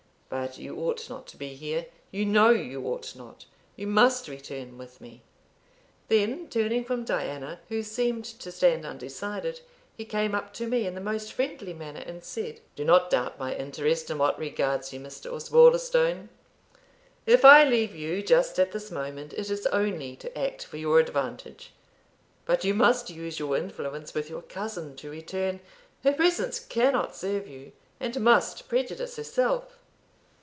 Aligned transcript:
But 0.33 0.57
you 0.57 0.77
ought 0.79 1.09
not 1.09 1.27
to 1.27 1.35
be 1.37 1.55
here 1.55 1.87
you 2.09 2.25
know 2.25 2.51
you 2.51 2.85
ought 2.87 3.17
not; 3.17 3.43
you 3.75 3.85
must 3.85 4.29
return 4.29 4.77
with 4.77 5.01
me." 5.01 5.23
Then 6.07 6.47
turning 6.47 6.85
from 6.85 7.03
Diana, 7.03 7.59
who 7.67 7.83
seemed 7.83 8.23
to 8.23 8.49
stand 8.49 8.85
undecided, 8.85 9.59
he 9.97 10.05
came 10.05 10.33
up 10.33 10.53
to 10.53 10.67
me 10.67 10.87
in 10.87 10.95
the 10.95 11.01
most 11.01 11.33
friendly 11.33 11.73
manner, 11.73 11.99
and 11.99 12.23
said, 12.23 12.61
"Do 12.77 12.85
not 12.85 13.09
doubt 13.09 13.39
my 13.39 13.53
interest 13.53 14.09
in 14.09 14.19
what 14.19 14.39
regards 14.39 14.93
you, 14.93 15.01
Mr. 15.01 15.29
Osbaldistone. 15.33 16.29
If 17.25 17.43
I 17.43 17.65
leave 17.65 17.93
you 17.93 18.23
just 18.23 18.57
at 18.57 18.71
this 18.71 18.89
moment, 18.89 19.33
it 19.33 19.49
is 19.51 19.67
only 19.67 20.15
to 20.15 20.37
act 20.37 20.63
for 20.63 20.77
your 20.77 21.01
advantage. 21.01 21.73
But 22.45 22.63
you 22.63 22.73
must 22.73 23.09
use 23.09 23.37
your 23.37 23.57
influence 23.57 24.13
with 24.13 24.29
your 24.29 24.43
cousin 24.43 24.95
to 24.95 25.11
return; 25.11 25.59
her 26.05 26.13
presence 26.13 26.57
cannot 26.57 27.17
serve 27.17 27.49
you, 27.49 27.73
and 27.99 28.21
must 28.21 28.69
prejudice 28.69 29.17
herself." 29.17 29.77